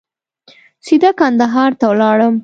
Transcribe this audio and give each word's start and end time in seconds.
سیده 0.85 1.11
کندهار 1.19 1.71
ته 1.79 1.85
ولاړم. 1.91 2.35